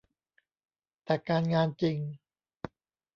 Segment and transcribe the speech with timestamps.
[1.03, 1.97] แต่การงานจริง